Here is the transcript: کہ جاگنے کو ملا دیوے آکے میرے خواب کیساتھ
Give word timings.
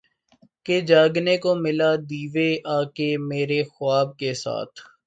کہ 0.65 0.75
جاگنے 0.81 1.35
کو 1.37 1.51
ملا 1.55 1.91
دیوے 2.09 2.49
آکے 2.77 3.09
میرے 3.29 3.61
خواب 3.73 4.17
کیساتھ 4.17 4.75